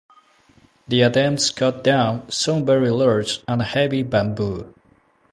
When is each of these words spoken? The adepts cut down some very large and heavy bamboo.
The 0.87 1.03
adepts 1.03 1.51
cut 1.51 1.83
down 1.83 2.27
some 2.31 2.65
very 2.65 2.89
large 2.89 3.43
and 3.47 3.61
heavy 3.61 4.01
bamboo. 4.01 4.73